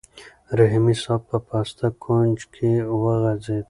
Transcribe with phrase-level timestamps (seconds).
[0.57, 3.59] رحیمي صیب په پاسته کوچ کې وغځېد.